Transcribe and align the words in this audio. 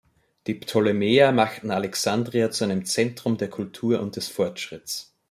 Die 0.47 0.55
Ptolemäer 0.55 1.31
machten 1.31 1.69
Alexandria 1.69 2.49
zu 2.49 2.63
einem 2.63 2.85
Zentrum 2.85 3.37
der 3.37 3.51
Kultur 3.51 4.01
und 4.01 4.15
des 4.15 4.29
Fortschritts. 4.29 5.13